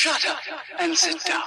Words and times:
Shut 0.00 0.26
up 0.26 0.38
and 0.78 0.96
sit 0.96 1.22
down. 1.26 1.42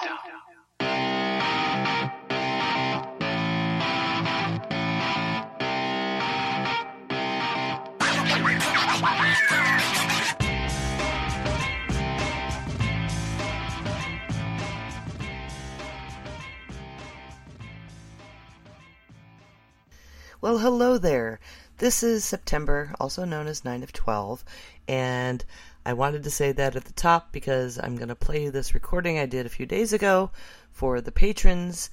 Well, 20.41 20.59
hello 20.59 20.99
there. 20.99 21.39
This 21.79 22.03
is 22.03 22.23
September, 22.23 22.93
also 22.99 23.25
known 23.25 23.47
as 23.47 23.65
9 23.65 23.81
of 23.81 23.91
12, 23.93 24.45
and 24.87 25.43
I 25.85 25.93
wanted 25.93 26.23
to 26.23 26.31
say 26.31 26.53
that 26.53 26.75
at 26.75 26.85
the 26.85 26.93
top 26.93 27.33
because 27.33 27.77
I'm 27.77 27.97
going 27.97 28.07
to 28.07 28.15
play 28.15 28.49
this 28.49 28.73
recording 28.73 29.19
I 29.19 29.25
did 29.25 29.45
a 29.45 29.49
few 29.49 29.65
days 29.65 29.91
ago 29.91 30.31
for 30.71 31.01
the 31.01 31.11
patrons, 31.11 31.89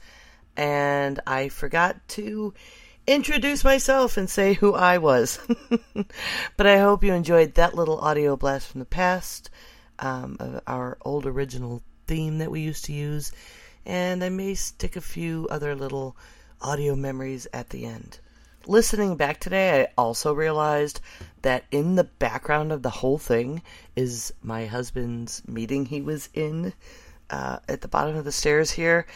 and 0.57 1.19
I 1.27 1.49
forgot 1.49 1.97
to 2.11 2.55
introduce 3.07 3.65
myself 3.65 4.17
and 4.17 4.31
say 4.31 4.55
who 4.55 4.75
I 4.75 4.99
was. 4.99 5.41
but 6.57 6.67
I 6.67 6.79
hope 6.79 7.03
you 7.03 7.13
enjoyed 7.13 7.55
that 7.55 7.75
little 7.75 7.99
audio 7.99 8.37
blast 8.37 8.69
from 8.69 8.79
the 8.79 8.87
past, 8.87 9.51
um, 9.99 10.61
our 10.69 10.97
old 11.03 11.27
original 11.27 11.83
theme 12.07 12.39
that 12.39 12.51
we 12.51 12.61
used 12.61 12.85
to 12.85 12.93
use, 12.93 13.33
and 13.85 14.23
I 14.23 14.29
may 14.29 14.55
stick 14.55 14.95
a 14.95 15.01
few 15.01 15.49
other 15.51 15.75
little 15.75 16.17
audio 16.61 16.95
memories 16.95 17.49
at 17.53 17.71
the 17.71 17.87
end. 17.87 18.21
Listening 18.67 19.17
back 19.17 19.41
today, 19.41 19.81
I 19.81 19.93
also 19.97 20.35
realized 20.35 21.01
that 21.41 21.65
in 21.71 21.95
the 21.95 22.05
background 22.05 22.73
of 22.73 22.83
the 22.83 22.91
whole 22.91 23.17
thing 23.17 23.63
is 23.97 24.35
my 24.43 24.67
husband's 24.67 25.43
meeting 25.49 25.87
he 25.87 26.03
was 26.03 26.29
in 26.35 26.75
uh, 27.31 27.61
at 27.69 27.81
the 27.81 27.89
bottom 27.89 28.17
of 28.17 28.27
the 28.27 28.33
stairs 28.33 28.71
here, 28.71 29.07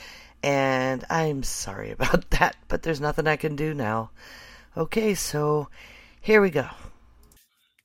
and 0.42 1.04
I'm 1.10 1.42
sorry 1.42 1.90
about 1.98 2.30
that, 2.30 2.56
but 2.68 2.82
there's 2.82 3.02
nothing 3.02 3.26
I 3.26 3.36
can 3.36 3.54
do 3.54 3.74
now. 3.74 4.10
Okay, 4.78 5.14
so 5.14 5.68
here 6.22 6.40
we 6.40 6.48
go. 6.48 6.66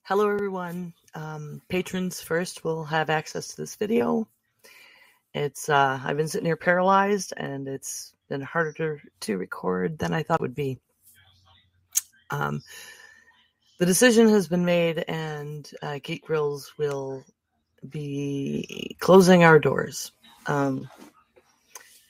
Hello, 0.03 0.29
everyone. 0.29 0.93
Um, 1.13 1.61
patrons 1.67 2.21
first 2.21 2.63
will 2.63 2.85
have 2.85 3.09
access 3.09 3.49
to 3.49 3.57
this 3.57 3.75
video. 3.75 4.29
It's 5.33 5.67
uh, 5.67 5.99
I've 6.03 6.15
been 6.15 6.29
sitting 6.29 6.45
here 6.45 6.55
paralyzed, 6.55 7.33
and 7.35 7.67
it's 7.67 8.13
been 8.29 8.41
harder 8.41 9.01
to, 9.19 9.37
record 9.37 9.99
than 9.99 10.13
I 10.13 10.23
thought 10.23 10.39
it 10.39 10.41
would 10.41 10.55
be. 10.55 10.79
Um, 12.29 12.61
the 13.79 13.85
decision 13.85 14.27
has 14.29 14.47
been 14.47 14.65
made, 14.65 15.05
and 15.07 15.69
uh, 15.81 15.99
Geek 16.03 16.25
Grills 16.25 16.73
will 16.77 17.23
be 17.87 18.95
closing 18.99 19.43
our 19.43 19.59
doors. 19.59 20.11
Um, 20.47 20.89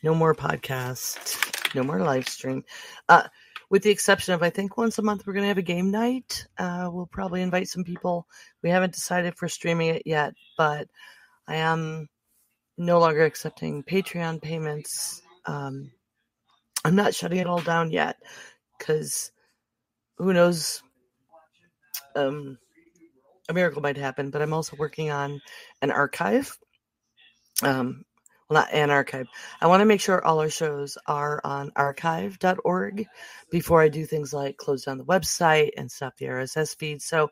no 0.02 0.16
more 0.16 0.34
podcast, 0.34 1.76
no 1.76 1.84
more 1.84 2.00
live 2.00 2.28
stream. 2.28 2.64
Uh, 3.08 3.28
with 3.70 3.84
the 3.84 3.92
exception 3.92 4.34
of, 4.34 4.42
I 4.42 4.50
think 4.50 4.78
once 4.78 4.98
a 4.98 5.04
month 5.04 5.28
we're 5.28 5.34
going 5.34 5.44
to 5.44 5.50
have 5.50 5.60
a 5.60 5.64
game 5.64 5.92
night. 5.92 6.48
Uh, 6.58 6.90
we'll 6.92 7.06
probably 7.06 7.42
invite 7.42 7.68
some 7.68 7.84
people. 7.84 8.28
We 8.64 8.70
haven't 8.70 8.94
decided 8.94 9.36
for 9.36 9.48
streaming 9.48 9.90
it 9.90 10.04
yet, 10.06 10.34
but 10.58 10.88
I 11.48 11.58
am 11.58 12.10
no 12.78 13.00
longer 13.00 13.26
accepting 13.26 13.84
Patreon 13.84 14.42
payments. 14.42 15.22
Um, 15.46 15.92
I'm 16.84 16.96
not 16.96 17.14
shutting 17.14 17.40
it 17.40 17.48
all 17.48 17.62
down 17.62 17.92
yet 17.92 18.16
because 18.78 19.32
who 20.20 20.34
knows? 20.34 20.84
Um, 22.16 22.58
a 23.50 23.54
miracle 23.54 23.82
might 23.82 23.98
happen, 23.98 24.30
but 24.30 24.42
I'm 24.42 24.54
also 24.54 24.76
working 24.78 25.10
on 25.10 25.42
an 25.82 25.90
archive. 25.90 26.56
Um, 27.64 28.06
well, 28.50 28.62
not 28.62 28.74
an 28.74 28.90
archive. 28.90 29.28
I 29.62 29.68
want 29.68 29.82
to 29.82 29.86
make 29.86 30.02
sure 30.02 30.24
all 30.24 30.40
our 30.40 30.50
shows 30.50 30.98
are 31.08 31.40
on 31.44 31.72
archive.org 31.76 33.06
before 33.52 33.82
I 33.82 33.90
do 33.90 34.06
things 34.06 34.34
like 34.34 34.58
close 34.58 34.86
down 34.86 34.98
the 34.98 35.06
website 35.06 35.72
and 35.78 35.92
stop 35.92 36.18
the 36.18 36.26
RSS 36.26 36.76
feed. 36.78 37.02
So, 37.02 37.32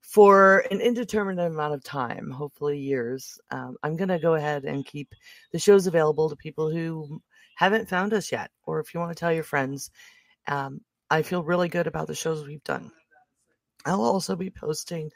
for 0.00 0.64
an 0.70 0.80
indeterminate 0.80 1.50
amount 1.50 1.74
of 1.74 1.82
time, 1.82 2.30
hopefully 2.30 2.78
years, 2.78 3.40
um, 3.50 3.76
I'm 3.82 3.96
going 3.96 4.08
to 4.08 4.20
go 4.20 4.34
ahead 4.34 4.64
and 4.64 4.86
keep 4.86 5.12
the 5.52 5.58
shows 5.58 5.88
available 5.88 6.30
to 6.30 6.36
people 6.36 6.70
who 6.70 7.20
haven't 7.56 7.88
found 7.88 8.12
us 8.12 8.30
yet, 8.30 8.50
or 8.64 8.78
if 8.78 8.94
you 8.94 9.00
want 9.00 9.10
to 9.10 9.18
tell 9.18 9.32
your 9.32 9.42
friends. 9.42 9.90
Um, 10.46 10.80
I 11.10 11.22
feel 11.22 11.42
really 11.42 11.68
good 11.68 11.86
about 11.86 12.06
the 12.06 12.14
shows 12.14 12.46
we've 12.46 12.64
done. 12.64 12.90
I'll 13.84 14.02
also 14.02 14.34
be 14.34 14.50
posting 14.50 15.12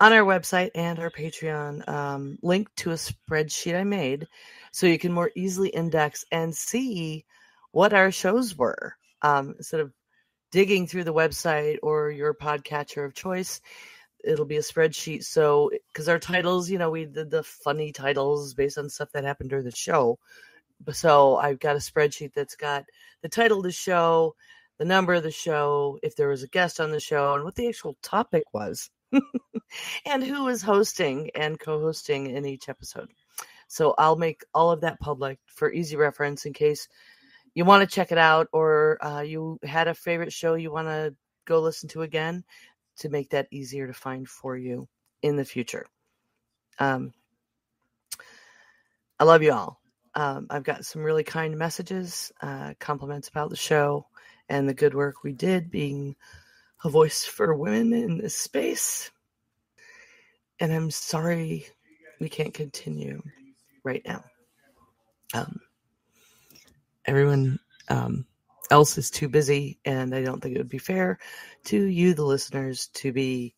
on 0.00 0.12
our 0.12 0.24
website 0.24 0.70
and 0.74 0.98
our 0.98 1.10
Patreon 1.10 1.88
um, 1.88 2.38
link 2.42 2.68
to 2.76 2.90
a 2.90 2.94
spreadsheet 2.94 3.78
I 3.78 3.84
made 3.84 4.26
so 4.72 4.86
you 4.86 4.98
can 4.98 5.12
more 5.12 5.30
easily 5.34 5.68
index 5.68 6.24
and 6.32 6.54
see 6.54 7.24
what 7.70 7.92
our 7.92 8.10
shows 8.10 8.56
were 8.56 8.96
um, 9.22 9.54
instead 9.56 9.80
of 9.80 9.92
digging 10.50 10.86
through 10.86 11.04
the 11.04 11.14
website 11.14 11.78
or 11.82 12.10
your 12.10 12.34
podcatcher 12.34 13.04
of 13.04 13.14
choice. 13.14 13.60
It'll 14.24 14.44
be 14.44 14.56
a 14.56 14.60
spreadsheet. 14.60 15.24
So, 15.24 15.70
because 15.92 16.08
our 16.08 16.18
titles, 16.18 16.68
you 16.68 16.78
know, 16.78 16.90
we 16.90 17.04
did 17.04 17.30
the 17.30 17.42
funny 17.42 17.92
titles 17.92 18.54
based 18.54 18.78
on 18.78 18.88
stuff 18.88 19.12
that 19.12 19.24
happened 19.24 19.50
during 19.50 19.64
the 19.64 19.70
show. 19.70 20.18
So, 20.92 21.36
I've 21.36 21.60
got 21.60 21.76
a 21.76 21.80
spreadsheet 21.80 22.32
that's 22.34 22.56
got 22.56 22.84
the 23.22 23.28
title 23.28 23.58
of 23.58 23.64
the 23.64 23.72
show, 23.72 24.34
the 24.78 24.84
number 24.84 25.14
of 25.14 25.22
the 25.22 25.30
show, 25.30 25.98
if 26.02 26.16
there 26.16 26.28
was 26.28 26.42
a 26.42 26.48
guest 26.48 26.80
on 26.80 26.90
the 26.90 27.00
show, 27.00 27.34
and 27.34 27.44
what 27.44 27.54
the 27.54 27.68
actual 27.68 27.96
topic 28.02 28.44
was, 28.52 28.90
and 30.06 30.22
who 30.22 30.44
was 30.44 30.62
hosting 30.62 31.30
and 31.34 31.58
co 31.58 31.80
hosting 31.80 32.30
in 32.30 32.44
each 32.44 32.68
episode. 32.68 33.10
So 33.68 33.94
I'll 33.98 34.16
make 34.16 34.44
all 34.54 34.70
of 34.70 34.82
that 34.82 35.00
public 35.00 35.38
for 35.46 35.72
easy 35.72 35.96
reference 35.96 36.46
in 36.46 36.52
case 36.52 36.88
you 37.54 37.64
want 37.64 37.88
to 37.88 37.94
check 37.94 38.12
it 38.12 38.18
out 38.18 38.48
or 38.52 39.04
uh, 39.04 39.22
you 39.22 39.58
had 39.64 39.88
a 39.88 39.94
favorite 39.94 40.32
show 40.32 40.54
you 40.54 40.70
want 40.70 40.88
to 40.88 41.14
go 41.46 41.60
listen 41.60 41.88
to 41.88 42.02
again 42.02 42.44
to 42.98 43.08
make 43.08 43.30
that 43.30 43.48
easier 43.50 43.86
to 43.86 43.92
find 43.92 44.28
for 44.28 44.56
you 44.56 44.86
in 45.22 45.36
the 45.36 45.44
future. 45.44 45.86
Um, 46.78 47.12
I 49.18 49.24
love 49.24 49.42
you 49.42 49.52
all. 49.52 49.80
Um, 50.14 50.46
I've 50.50 50.64
got 50.64 50.84
some 50.84 51.02
really 51.02 51.24
kind 51.24 51.56
messages, 51.58 52.32
uh, 52.40 52.74
compliments 52.78 53.28
about 53.28 53.50
the 53.50 53.56
show 53.56 54.06
and 54.48 54.68
the 54.68 54.74
good 54.74 54.94
work 54.94 55.22
we 55.22 55.32
did 55.32 55.70
being 55.70 56.16
a 56.84 56.90
voice 56.90 57.24
for 57.24 57.54
women 57.54 57.92
in 57.92 58.18
this 58.18 58.36
space. 58.36 59.10
And 60.60 60.72
I'm 60.72 60.90
sorry 60.90 61.66
we 62.20 62.28
can't 62.28 62.54
continue 62.54 63.22
right 63.84 64.02
now. 64.06 64.24
Um, 65.34 65.60
everyone 67.04 67.58
um, 67.88 68.26
else 68.70 68.98
is 68.98 69.10
too 69.10 69.28
busy, 69.28 69.78
and 69.84 70.14
I 70.14 70.22
don't 70.22 70.40
think 70.40 70.54
it 70.54 70.58
would 70.58 70.68
be 70.68 70.78
fair 70.78 71.18
to 71.64 71.84
you, 71.84 72.14
the 72.14 72.24
listeners, 72.24 72.88
to 72.94 73.12
be 73.12 73.54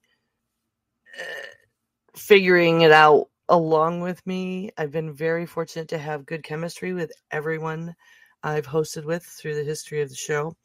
uh, 1.18 1.46
figuring 2.16 2.80
it 2.82 2.92
out 2.92 3.28
along 3.48 4.00
with 4.00 4.26
me. 4.26 4.70
I've 4.76 4.92
been 4.92 5.14
very 5.14 5.46
fortunate 5.46 5.88
to 5.88 5.98
have 5.98 6.26
good 6.26 6.42
chemistry 6.42 6.92
with 6.92 7.12
everyone 7.30 7.94
I've 8.42 8.66
hosted 8.66 9.04
with 9.04 9.24
through 9.24 9.54
the 9.54 9.64
history 9.64 10.02
of 10.02 10.08
the 10.08 10.14
show. 10.14 10.56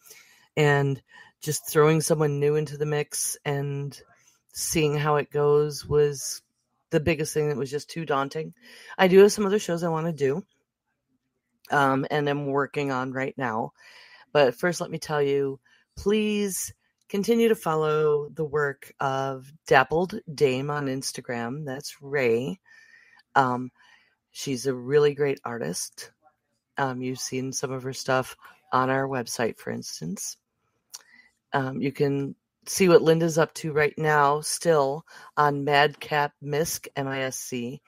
And 0.56 1.02
just 1.42 1.70
throwing 1.70 2.00
someone 2.00 2.40
new 2.40 2.56
into 2.56 2.78
the 2.78 2.86
mix 2.86 3.38
and 3.44 4.00
seeing 4.54 4.96
how 4.96 5.18
it 5.18 5.30
goes 5.30 5.86
was 5.86 6.42
the 6.90 7.00
biggest 7.00 7.34
thing 7.34 7.50
that 7.50 7.58
was 7.58 7.70
just 7.70 7.90
too 7.90 8.06
daunting. 8.06 8.54
I 8.98 9.08
do 9.08 9.20
have 9.20 9.32
some 9.32 9.46
other 9.46 9.60
shows 9.60 9.84
I 9.84 9.90
want 9.90 10.06
to 10.06 10.14
do, 10.14 10.46
um, 11.72 12.06
and 12.10 12.30
I'm 12.30 12.46
working 12.46 12.92
on 12.92 13.12
right 13.12 13.36
now. 13.38 13.74
But 14.32 14.56
first, 14.56 14.80
let 14.80 14.92
me 14.92 15.00
tell 15.00 15.22
you 15.22 15.60
please 15.98 16.74
continue 17.10 17.50
to 17.50 17.56
follow 17.56 18.30
the 18.30 18.46
work 18.46 18.94
of 19.00 19.52
Dappled 19.68 20.20
Dame 20.34 20.70
on 20.70 20.86
Instagram. 20.86 21.66
That's 21.66 22.02
Ray. 22.02 22.60
Um, 23.36 23.72
she's 24.32 24.66
a 24.66 24.74
really 24.74 25.14
great 25.14 25.40
artist. 25.44 26.12
Um, 26.78 27.02
you've 27.02 27.20
seen 27.20 27.52
some 27.52 27.72
of 27.72 27.84
her 27.84 27.94
stuff 27.94 28.36
on 28.72 28.90
our 28.90 29.08
website, 29.08 29.58
for 29.58 29.72
instance. 29.72 30.38
Um, 31.54 31.82
you 31.82 31.92
can 31.92 32.36
see 32.66 32.90
what 32.90 33.02
Linda's 33.02 33.38
up 33.38 33.54
to 33.56 33.72
right 33.72 33.94
now, 33.98 34.42
still 34.42 35.06
on 35.38 35.64
Madcap 35.64 36.34
Misc, 36.42 36.88
M-I-S-C. 36.96 37.82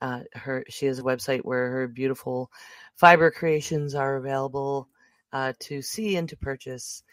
Uh, 0.00 0.20
her 0.32 0.64
she 0.68 0.86
has 0.86 0.98
a 0.98 1.04
website 1.04 1.42
where 1.42 1.70
her 1.70 1.86
beautiful 1.86 2.50
fiber 2.96 3.30
creations 3.30 3.94
are 3.94 4.16
available 4.16 4.88
uh, 5.32 5.52
to 5.60 5.80
see 5.80 6.16
and 6.16 6.28
to 6.28 6.36
purchase, 6.36 7.04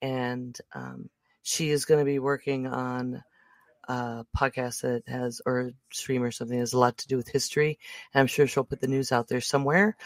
and 0.00 0.56
um, 0.72 1.10
she 1.42 1.70
is 1.70 1.84
going 1.84 1.98
to 1.98 2.04
be 2.04 2.20
working 2.20 2.68
on 2.68 3.22
a 3.88 4.24
podcast 4.36 4.82
that 4.82 5.02
has 5.06 5.40
or 5.46 5.72
stream 5.92 6.22
or 6.22 6.30
something 6.30 6.56
that 6.56 6.62
has 6.62 6.72
a 6.72 6.78
lot 6.78 6.98
to 6.98 7.08
do 7.08 7.16
with 7.16 7.28
history. 7.28 7.78
And 8.12 8.20
I'm 8.20 8.26
sure 8.26 8.46
she'll 8.46 8.64
put 8.64 8.80
the 8.80 8.88
news 8.88 9.12
out 9.12 9.28
there 9.28 9.40
somewhere. 9.40 9.96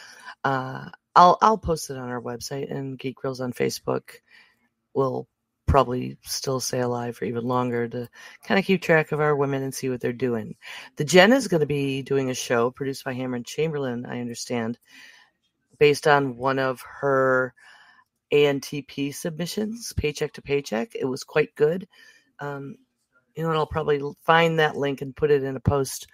Uh, 0.44 0.90
I'll 1.14 1.38
I'll 1.42 1.58
post 1.58 1.90
it 1.90 1.96
on 1.96 2.08
our 2.08 2.20
website 2.20 2.70
and 2.70 2.98
Geek 2.98 3.16
Grills 3.16 3.40
on 3.40 3.52
Facebook 3.52 4.02
will 4.94 5.28
probably 5.66 6.18
still 6.22 6.58
stay 6.58 6.80
alive 6.80 7.16
for 7.16 7.24
even 7.24 7.44
longer 7.44 7.88
to 7.88 8.08
kind 8.44 8.58
of 8.58 8.64
keep 8.64 8.82
track 8.82 9.12
of 9.12 9.20
our 9.20 9.36
women 9.36 9.62
and 9.62 9.72
see 9.72 9.88
what 9.88 10.00
they're 10.00 10.12
doing. 10.12 10.56
The 10.96 11.04
Jen 11.04 11.32
is 11.32 11.46
going 11.46 11.60
to 11.60 11.66
be 11.66 12.02
doing 12.02 12.28
a 12.28 12.34
show 12.34 12.72
produced 12.72 13.04
by 13.04 13.12
Hammer 13.12 13.36
and 13.36 13.46
Chamberlain, 13.46 14.04
I 14.04 14.20
understand, 14.20 14.78
based 15.78 16.08
on 16.08 16.36
one 16.36 16.58
of 16.58 16.82
her 17.00 17.54
ANTP 18.32 19.14
submissions, 19.14 19.92
paycheck 19.96 20.32
to 20.34 20.42
paycheck. 20.42 20.96
It 20.96 21.04
was 21.04 21.22
quite 21.22 21.54
good. 21.54 21.86
Um, 22.40 22.76
you 23.40 23.46
know, 23.46 23.52
and 23.52 23.58
I'll 23.58 23.66
probably 23.66 24.02
find 24.20 24.58
that 24.58 24.76
link 24.76 25.00
and 25.00 25.16
put 25.16 25.30
it 25.30 25.42
in 25.42 25.56
a 25.56 25.60
post 25.60 26.08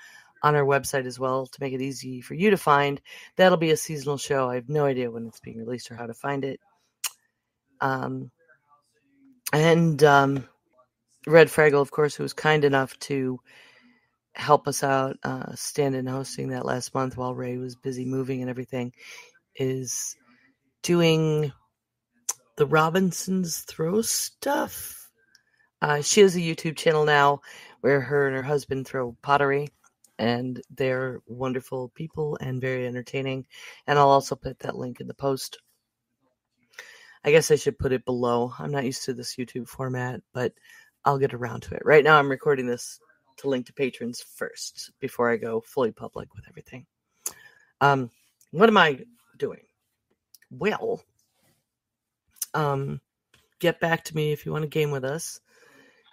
on 0.45 0.55
our 0.55 0.65
website 0.65 1.07
as 1.07 1.19
well 1.19 1.47
to 1.47 1.61
make 1.61 1.73
it 1.73 1.83
easy 1.83 2.21
for 2.21 2.35
you 2.35 2.51
to 2.51 2.57
find. 2.57 3.01
That'll 3.35 3.59
be 3.59 3.73
a 3.73 3.77
seasonal 3.77 4.17
show. 4.17 4.49
I 4.49 4.55
have 4.55 4.69
no 4.69 4.85
idea 4.85 5.11
when 5.11 5.27
it's 5.27 5.41
being 5.41 5.59
released 5.59 5.91
or 5.91 5.97
how 5.97 6.07
to 6.07 6.15
find 6.15 6.45
it. 6.45 6.61
Um, 7.81 8.31
and 9.53 10.03
um, 10.05 10.49
Red 11.27 11.49
Fraggle, 11.49 11.81
of 11.81 11.91
course, 11.91 12.15
who 12.15 12.23
was 12.23 12.33
kind 12.33 12.65
enough 12.65 12.97
to 13.01 13.41
help 14.37 14.69
us 14.69 14.85
out, 14.85 15.17
uh, 15.25 15.53
stand 15.57 15.97
in 15.97 16.07
hosting 16.07 16.51
that 16.51 16.65
last 16.65 16.95
month 16.95 17.17
while 17.17 17.35
Ray 17.35 17.57
was 17.57 17.75
busy 17.75 18.05
moving 18.05 18.41
and 18.41 18.49
everything, 18.49 18.93
is 19.57 20.15
doing 20.83 21.53
the 22.57 22.67
Robinsons 22.67 23.59
throw 23.67 24.01
stuff. 24.01 25.06
Uh, 25.87 26.03
she 26.03 26.21
has 26.21 26.35
a 26.35 26.41
YouTube 26.41 26.77
channel 26.77 27.05
now 27.05 27.41
where 27.81 28.01
her 28.01 28.27
and 28.27 28.35
her 28.35 28.43
husband 28.43 28.85
throw 28.89 29.17
pottery, 29.23 29.69
and 30.19 30.61
they're 30.69 31.21
wonderful 31.29 31.91
people 31.91 32.37
and 32.41 32.61
very 32.61 32.89
entertaining. 32.89 33.47
And 33.87 33.97
I'll 33.97 34.09
also 34.09 34.35
put 34.35 34.59
that 34.59 34.75
link 34.75 35.01
in 35.01 35.07
the 35.07 35.15
post. 35.15 35.59
I 37.25 37.31
guess 37.31 37.53
I 37.53 37.55
should 37.55 37.79
put 37.79 37.93
it 37.93 38.05
below. 38.05 38.53
I'm 38.59 38.73
not 38.73 38.85
used 38.85 39.05
to 39.05 39.15
this 39.15 39.37
YouTube 39.37 39.69
format, 39.69 40.23
but 40.33 40.53
I'll 41.05 41.19
get 41.19 41.35
around 41.35 41.61
to 41.61 41.77
it. 41.77 41.83
Right 41.85 42.03
now, 42.03 42.19
I'm 42.19 42.33
recording 42.33 42.67
this 42.67 42.99
to 43.37 43.49
link 43.49 43.67
to 43.67 43.73
patrons 43.73 44.21
first 44.21 44.91
before 44.99 45.31
I 45.31 45.37
go 45.37 45.61
fully 45.61 45.93
public 45.93 46.35
with 46.35 46.49
everything. 46.49 46.85
Um, 47.81 48.11
what 48.51 48.69
am 48.69 48.77
I 48.77 49.05
doing? 49.37 49.63
Well, 50.51 51.01
um, 52.55 53.01
get 53.61 53.79
back 53.79 54.03
to 54.07 54.17
me 54.17 54.33
if 54.33 54.45
you 54.45 54.51
want 54.51 54.63
to 54.63 54.69
game 54.69 54.91
with 54.91 55.05
us 55.05 55.41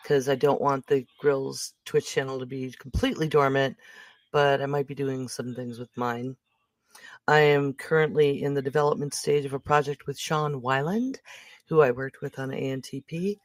because 0.03 0.27
I 0.27 0.35
don't 0.35 0.61
want 0.61 0.85
the 0.85 1.05
Grills 1.17 1.73
Twitch 1.85 2.11
channel 2.11 2.39
to 2.39 2.45
be 2.45 2.73
completely 2.77 3.27
dormant, 3.27 3.77
but 4.31 4.61
I 4.61 4.65
might 4.65 4.87
be 4.87 4.95
doing 4.95 5.29
some 5.29 5.55
things 5.55 5.79
with 5.79 5.89
mine. 5.95 6.35
I 7.27 7.39
am 7.39 7.73
currently 7.73 8.43
in 8.43 8.53
the 8.53 8.61
development 8.61 9.13
stage 9.13 9.45
of 9.45 9.53
a 9.53 9.59
project 9.59 10.05
with 10.05 10.19
Sean 10.19 10.61
Weiland, 10.61 11.17
who 11.67 11.81
I 11.81 11.91
worked 11.91 12.21
with 12.21 12.37
on 12.37 12.49
ANTP. 12.49 13.37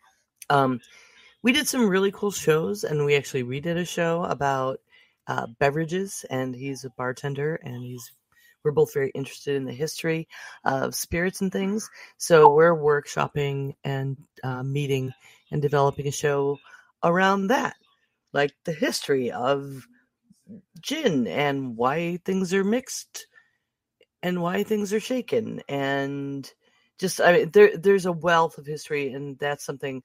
Um, 0.50 0.80
we 1.42 1.52
did 1.52 1.68
some 1.68 1.88
really 1.88 2.10
cool 2.10 2.32
shows, 2.32 2.82
and 2.82 3.04
we 3.04 3.14
actually 3.14 3.44
redid 3.44 3.76
a 3.76 3.84
show 3.84 4.24
about 4.24 4.80
uh, 5.28 5.46
beverages, 5.60 6.24
and 6.28 6.54
he's 6.54 6.84
a 6.84 6.90
bartender, 6.90 7.60
and 7.62 7.82
he's 7.82 8.12
we're 8.64 8.72
both 8.72 8.92
very 8.92 9.10
interested 9.14 9.54
in 9.54 9.64
the 9.64 9.72
history 9.72 10.26
of 10.64 10.94
spirits 10.94 11.40
and 11.40 11.52
things. 11.52 11.88
So 12.16 12.52
we're 12.52 12.74
workshopping 12.74 13.76
and 13.84 14.16
uh, 14.42 14.64
meeting 14.64 15.14
and 15.50 15.62
developing 15.62 16.06
a 16.08 16.12
show 16.12 16.58
around 17.02 17.48
that, 17.48 17.76
like 18.32 18.52
the 18.64 18.72
history 18.72 19.30
of 19.30 19.86
gin 20.80 21.26
and 21.26 21.76
why 21.76 22.18
things 22.24 22.54
are 22.54 22.64
mixed 22.64 23.26
and 24.22 24.40
why 24.40 24.62
things 24.62 24.92
are 24.92 25.00
shaken 25.00 25.62
and 25.68 26.52
just 26.98 27.20
I 27.20 27.32
mean 27.32 27.50
there 27.50 27.76
there's 27.76 28.06
a 28.06 28.12
wealth 28.12 28.58
of 28.58 28.66
history 28.66 29.12
and 29.12 29.38
that's 29.38 29.64
something 29.64 30.02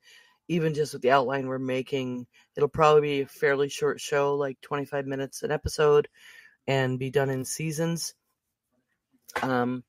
even 0.47 0.73
just 0.73 0.93
with 0.93 1.01
the 1.01 1.11
outline 1.11 1.47
we're 1.47 1.59
making 1.59 2.27
it'll 2.55 2.69
probably 2.69 3.01
be 3.01 3.21
a 3.21 3.27
fairly 3.27 3.69
short 3.69 3.99
show 3.99 4.35
like 4.35 4.59
25 4.61 5.05
minutes 5.05 5.43
an 5.43 5.51
episode 5.51 6.07
and 6.67 6.99
be 6.99 7.09
done 7.09 7.29
in 7.29 7.45
seasons. 7.45 8.13
Um 9.41 9.83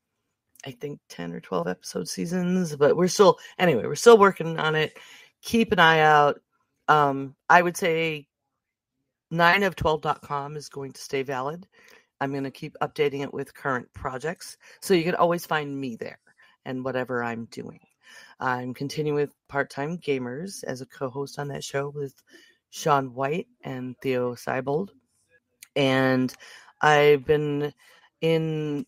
I 0.66 0.70
think 0.70 1.00
10 1.10 1.32
or 1.32 1.40
12 1.40 1.68
episode 1.68 2.08
seasons 2.08 2.74
but 2.76 2.96
we're 2.96 3.08
still 3.08 3.38
anyway 3.58 3.84
we're 3.84 3.94
still 3.96 4.16
working 4.16 4.58
on 4.58 4.74
it 4.74 4.96
keep 5.44 5.73
an 5.73 5.79
eye 5.79 6.00
out 6.00 6.41
um 6.88 7.37
I 7.49 7.62
would 7.62 7.76
say 7.76 8.26
9 9.31 9.62
of 9.64 9.76
12.com 9.76 10.56
is 10.56 10.69
going 10.69 10.93
to 10.93 11.00
stay 11.00 11.23
valid 11.23 11.67
I'm 12.20 12.32
going 12.32 12.44
to 12.44 12.50
keep 12.50 12.75
updating 12.81 13.23
it 13.23 13.35
with 13.35 13.55
current 13.55 13.93
projects. 13.93 14.56
So 14.81 14.94
you 14.94 15.05
can 15.05 15.14
always 15.14 15.46
find 15.46 15.79
me 15.79 15.96
there 15.96 16.19
and 16.64 16.85
whatever 16.85 17.23
I'm 17.23 17.46
doing. 17.46 17.81
I'm 18.41 18.75
continuing 18.75 19.17
with 19.17 19.35
Part 19.49 19.70
Time 19.70 19.99
Gamers 19.99 20.64
as 20.64 20.81
a 20.81 20.87
co 20.87 21.11
host 21.11 21.38
on 21.38 21.49
that 21.49 21.64
show 21.64 21.90
with 21.90 22.14
Sean 22.70 23.12
White 23.14 23.49
and 23.62 23.97
Theo 24.00 24.35
Seibold. 24.35 24.90
And 25.76 26.32
I've 26.81 27.25
been 27.25 27.73
in, 28.20 28.87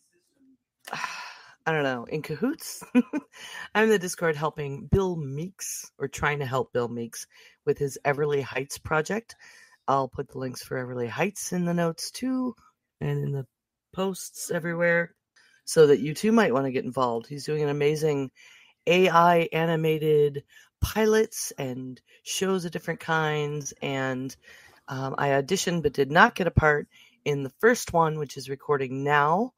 I 1.66 1.72
don't 1.72 1.82
know, 1.82 2.04
in 2.04 2.22
cahoots. 2.22 2.84
I'm 3.74 3.84
in 3.84 3.88
the 3.90 3.98
Discord 3.98 4.36
helping 4.36 4.86
Bill 4.86 5.16
Meeks, 5.16 5.90
or 5.98 6.06
trying 6.06 6.38
to 6.38 6.46
help 6.46 6.72
Bill 6.72 6.88
Meeks 6.88 7.26
with 7.64 7.76
his 7.76 7.98
Everly 8.04 8.40
Heights 8.40 8.78
project. 8.78 9.34
I'll 9.88 10.08
put 10.08 10.28
the 10.28 10.38
links 10.38 10.62
for 10.62 10.76
Everly 10.76 11.08
Heights 11.08 11.52
in 11.52 11.64
the 11.64 11.74
notes 11.74 12.12
too 12.12 12.54
and 13.00 13.24
in 13.24 13.32
the 13.32 13.46
posts 13.92 14.50
everywhere 14.50 15.14
so 15.64 15.88
that 15.88 16.00
you 16.00 16.14
too 16.14 16.30
might 16.30 16.52
want 16.54 16.66
to 16.66 16.72
get 16.72 16.84
involved. 16.84 17.26
He's 17.26 17.44
doing 17.44 17.62
an 17.62 17.68
amazing 17.68 18.30
AI 18.86 19.48
animated 19.52 20.44
pilots 20.80 21.52
and 21.58 22.00
shows 22.22 22.64
of 22.64 22.70
different 22.70 23.00
kinds. 23.00 23.74
And 23.82 24.34
um, 24.86 25.16
I 25.18 25.30
auditioned 25.30 25.82
but 25.82 25.92
did 25.94 26.12
not 26.12 26.36
get 26.36 26.46
a 26.46 26.52
part 26.52 26.88
in 27.24 27.42
the 27.42 27.52
first 27.60 27.92
one, 27.92 28.18
which 28.18 28.36
is 28.36 28.48
recording 28.48 29.02
now. 29.02 29.52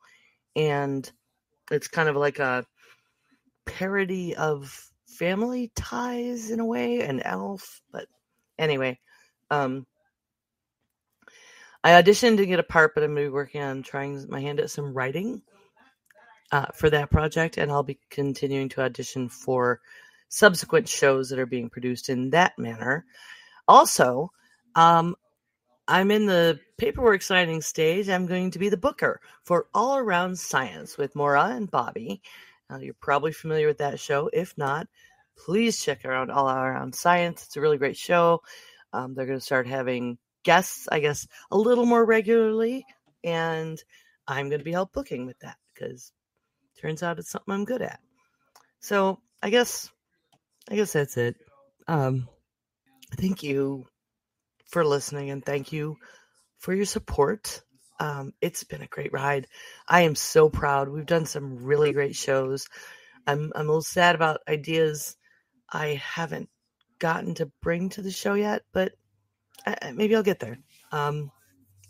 And 0.56 1.10
it's 1.70 1.88
kind 1.88 2.08
of 2.08 2.16
like 2.16 2.38
a 2.38 2.64
parody 3.66 4.34
of 4.34 4.90
family 5.06 5.70
ties 5.74 6.50
in 6.50 6.60
a 6.60 6.64
way 6.64 7.00
and 7.02 7.22
Elf. 7.24 7.80
But 7.92 8.06
anyway, 8.58 8.98
um, 9.50 9.86
I 11.82 11.90
auditioned 11.90 12.38
to 12.38 12.46
get 12.46 12.60
a 12.60 12.64
part, 12.64 12.94
but 12.94 13.04
I'm 13.04 13.14
going 13.14 13.26
to 13.26 13.30
be 13.30 13.34
working 13.34 13.62
on 13.62 13.82
trying 13.82 14.26
my 14.28 14.40
hand 14.40 14.60
at 14.60 14.70
some 14.70 14.92
writing 14.92 15.42
uh, 16.50 16.66
for 16.74 16.90
that 16.90 17.10
project, 17.10 17.56
and 17.56 17.70
I'll 17.70 17.82
be 17.82 17.98
continuing 18.10 18.68
to 18.70 18.82
audition 18.82 19.28
for 19.28 19.80
subsequent 20.28 20.88
shows 20.88 21.30
that 21.30 21.38
are 21.38 21.46
being 21.46 21.70
produced 21.70 22.08
in 22.08 22.30
that 22.30 22.58
manner. 22.58 23.04
Also, 23.66 24.32
um, 24.74 25.14
I'm 25.88 26.10
in 26.10 26.26
the 26.26 26.60
paperwork 26.76 27.22
signing 27.22 27.62
stage. 27.62 28.10
I'm 28.10 28.26
going 28.26 28.50
to 28.50 28.58
be 28.58 28.68
the 28.68 28.76
booker 28.76 29.22
for 29.44 29.68
All 29.72 29.96
Around 29.96 30.38
Science 30.38 30.98
with 30.98 31.16
Maura 31.16 31.46
and 31.46 31.70
Bobby. 31.70 32.20
You're 32.78 32.92
probably 33.00 33.32
familiar 33.32 33.66
with 33.66 33.78
that 33.78 33.98
show. 33.98 34.28
If 34.30 34.56
not, 34.58 34.86
please 35.38 35.82
check 35.82 36.04
out 36.04 36.28
All 36.28 36.50
Around 36.50 36.94
Science. 36.94 37.46
It's 37.46 37.56
a 37.56 37.62
really 37.62 37.78
great 37.78 37.96
show. 37.96 38.42
Um, 38.92 39.14
they're 39.14 39.24
going 39.24 39.38
to 39.38 39.44
start 39.44 39.66
having 39.66 40.18
guests, 40.42 40.88
I 40.92 41.00
guess, 41.00 41.26
a 41.50 41.56
little 41.56 41.86
more 41.86 42.04
regularly. 42.04 42.84
And 43.24 43.82
I'm 44.26 44.50
going 44.50 44.60
to 44.60 44.64
be 44.64 44.72
help 44.72 44.92
booking 44.92 45.24
with 45.24 45.38
that 45.38 45.56
because 45.72 46.12
turns 46.78 47.02
out 47.02 47.18
it's 47.18 47.30
something 47.30 47.54
I'm 47.54 47.64
good 47.64 47.80
at. 47.80 48.00
So 48.80 49.20
I 49.42 49.48
guess, 49.48 49.90
I 50.70 50.76
guess 50.76 50.92
that's 50.92 51.16
it. 51.16 51.36
Um, 51.86 52.28
thank 53.16 53.42
you 53.42 53.86
for 54.68 54.84
listening 54.84 55.30
and 55.30 55.44
thank 55.44 55.72
you 55.72 55.96
for 56.58 56.74
your 56.74 56.84
support. 56.84 57.62
Um, 58.00 58.32
it's 58.40 58.64
been 58.64 58.82
a 58.82 58.86
great 58.86 59.12
ride. 59.12 59.48
I 59.88 60.02
am 60.02 60.14
so 60.14 60.48
proud. 60.48 60.88
We've 60.88 61.06
done 61.06 61.26
some 61.26 61.64
really 61.64 61.92
great 61.92 62.14
shows. 62.14 62.68
I'm 63.26 63.52
I'm 63.54 63.66
a 63.66 63.68
little 63.68 63.82
sad 63.82 64.14
about 64.14 64.40
ideas 64.48 65.16
I 65.70 66.00
haven't 66.02 66.48
gotten 66.98 67.34
to 67.34 67.50
bring 67.60 67.88
to 67.90 68.02
the 68.02 68.10
show 68.10 68.34
yet, 68.34 68.62
but 68.72 68.92
I, 69.66 69.92
maybe 69.92 70.14
I'll 70.14 70.22
get 70.22 70.40
there. 70.40 70.58
Um, 70.92 71.30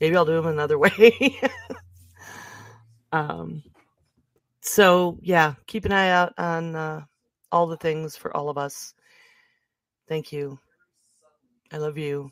maybe 0.01 0.17
I'll 0.17 0.25
do 0.25 0.35
them 0.35 0.47
another 0.47 0.79
way. 0.79 1.39
um, 3.13 3.63
so 4.61 5.19
yeah, 5.23 5.55
keep 5.67 5.85
an 5.85 5.93
eye 5.93 6.11
out 6.11 6.33
on 6.39 6.75
uh, 6.75 7.03
all 7.53 7.67
the 7.67 7.77
things 7.77 8.17
for 8.17 8.37
all 8.37 8.49
of 8.49 8.59
us. 8.59 8.95
Thank 10.09 10.33
you. 10.33 10.59
I 11.71 11.77
love 11.77 11.99
you. 11.99 12.31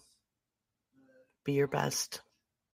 Be 1.46 1.52
your 1.52 1.68
best. 1.68 2.20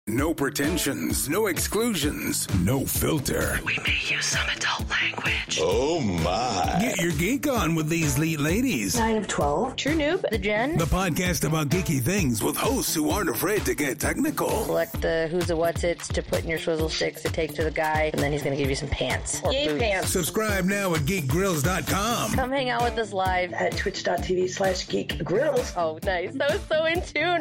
No 0.06 0.34
pretensions, 0.34 1.28
no 1.28 1.46
exclusions, 1.46 2.52
no 2.64 2.84
filter. 2.84 3.60
We 3.64 3.76
may 3.86 3.96
use 4.02 4.24
some 4.26 4.48
adult 4.56 4.88
language. 4.90 5.58
Oh 5.62 6.00
my. 6.00 6.78
Get 6.80 7.00
your 7.00 7.12
geek 7.12 7.46
on 7.46 7.76
with 7.76 7.88
these 7.88 8.18
lead 8.18 8.40
ladies. 8.40 8.96
9 8.98 9.18
of 9.18 9.28
12. 9.28 9.76
True 9.76 9.92
Noob, 9.92 10.24
the 10.30 10.38
Jen. 10.38 10.76
The 10.78 10.86
podcast 10.86 11.46
about 11.46 11.68
geeky 11.68 12.00
things 12.00 12.42
with 12.42 12.56
hosts 12.56 12.92
who 12.92 13.10
aren't 13.10 13.28
afraid 13.28 13.64
to 13.66 13.74
get 13.76 14.00
technical. 14.00 14.64
Select 14.64 15.00
the 15.00 15.28
who's 15.30 15.50
a 15.50 15.54
what's 15.56 15.84
it's 15.84 16.08
to 16.08 16.22
put 16.22 16.42
in 16.42 16.48
your 16.48 16.58
swizzle 16.58 16.88
sticks 16.88 17.22
to 17.22 17.28
take 17.28 17.54
to 17.54 17.62
the 17.62 17.70
guy, 17.70 18.10
and 18.12 18.20
then 18.20 18.32
he's 18.32 18.42
going 18.42 18.56
to 18.56 18.60
give 18.60 18.70
you 18.70 18.76
some 18.76 18.88
pants. 18.88 19.40
Or 19.44 19.52
Yay 19.52 19.68
boots. 19.68 19.80
pants. 19.82 20.10
Subscribe 20.10 20.64
now 20.64 20.92
at 20.94 21.02
geekgrills.com. 21.02 22.32
Come 22.32 22.50
hang 22.50 22.70
out 22.70 22.82
with 22.82 22.98
us 22.98 23.12
live. 23.12 23.52
At 23.52 23.76
twitch.tv 23.76 24.50
slash 24.50 24.88
geek 24.88 25.22
grills. 25.22 25.72
Oh, 25.76 26.00
nice. 26.02 26.32
That 26.34 26.50
was 26.50 26.62
so 26.68 26.84
in 26.86 27.00
tune, 27.02 27.39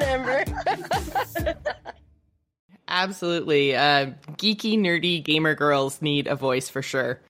Absolutely. 3.00 3.78
Uh, 3.78 4.08
geeky, 4.34 4.78
nerdy 4.78 5.24
gamer 5.24 5.56
girls 5.56 6.02
need 6.02 6.28
a 6.28 6.36
voice 6.36 6.68
for 6.68 6.82
sure. 6.82 7.22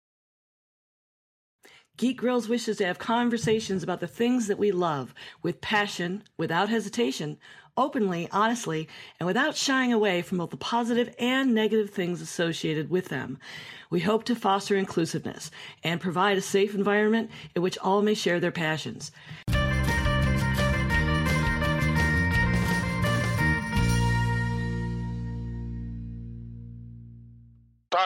Geek 1.96 2.18
Grills 2.18 2.50
wishes 2.50 2.78
to 2.78 2.86
have 2.88 2.98
conversations 2.98 3.84
about 3.84 4.00
the 4.00 4.08
things 4.08 4.48
that 4.48 4.58
we 4.58 4.72
love 4.72 5.14
with 5.44 5.62
passion, 5.62 6.24
without 6.38 6.70
hesitation, 6.70 7.38
openly, 7.78 8.28
honestly, 8.32 8.88
and 9.20 9.28
without 9.28 9.56
shying 9.56 9.94
away 9.94 10.24
from 10.24 10.40
both 10.40 10.50
the 10.50 10.58
positive 10.58 11.14
and 11.20 11.54
negative 11.54 11.92
things 11.92 12.20
associated 12.20 12.90
with 12.90 13.10
them. 13.10 13.38
We 13.92 14.00
hope 14.00 14.24
to 14.24 14.36
foster 14.36 14.76
inclusiveness 14.76 15.52
and 15.84 16.02
provide 16.02 16.38
a 16.40 16.42
safe 16.42 16.74
environment 16.74 17.30
in 17.56 17.62
which 17.62 17.78
all 17.78 18.02
may 18.02 18.16
share 18.16 18.40
their 18.40 18.52
passions. 18.52 19.12